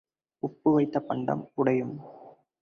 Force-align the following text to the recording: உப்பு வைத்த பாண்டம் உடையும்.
உப்பு 0.43 0.73
வைத்த 0.73 0.99
பாண்டம் 0.99 1.51
உடையும். 1.55 1.95